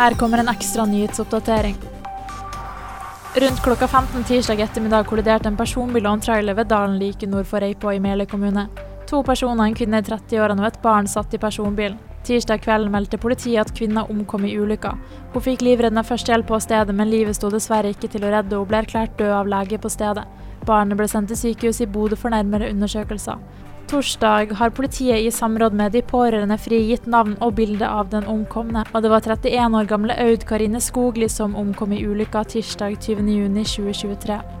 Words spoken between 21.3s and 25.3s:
sykehus i Bodø for nærmere undersøkelser. Torsdag har politiet i